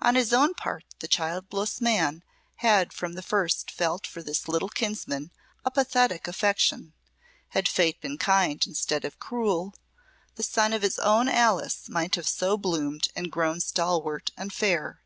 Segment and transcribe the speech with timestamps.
[0.00, 2.22] On his own part the childless man
[2.58, 5.32] had from the first felt for his little kinsman
[5.64, 6.92] a pathetic affection.
[7.48, 9.74] Had fate been kind, instead of cruel,
[10.36, 15.02] the son of his own Alice might have so bloomed and grown stalwart and fair.